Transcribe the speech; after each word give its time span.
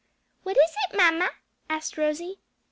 "What 0.41 0.57
is 0.57 0.73
it, 0.89 0.97
mamma?" 0.97 1.29
asked 1.69 1.95
Rosie. 1.95 2.39